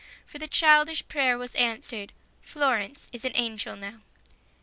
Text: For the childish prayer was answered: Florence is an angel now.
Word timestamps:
For 0.25 0.39
the 0.39 0.47
childish 0.47 1.07
prayer 1.07 1.37
was 1.37 1.53
answered: 1.53 2.11
Florence 2.41 3.07
is 3.13 3.23
an 3.23 3.33
angel 3.35 3.75
now. 3.75 3.99